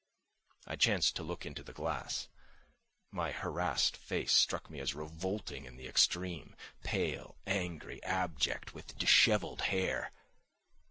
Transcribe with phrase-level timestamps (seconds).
[0.65, 2.27] I chanced to look into the glass.
[3.11, 9.61] My harassed face struck me as revolting in the extreme, pale, angry, abject, with dishevelled
[9.69, 10.11] hair.